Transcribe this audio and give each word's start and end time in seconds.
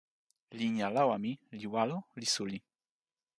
linja 0.57 0.87
lawa 0.95 1.15
mi 1.23 1.31
li 1.59 1.67
walo 1.73 1.97
li 2.19 2.27
suli. 2.33 2.57